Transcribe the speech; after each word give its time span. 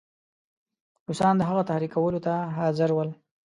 روسان 1.07 1.33
د 1.37 1.41
هغه 1.49 1.63
تحریکولو 1.69 2.19
ته 2.25 2.33
حاضر 2.57 2.89
ول. 2.93 3.09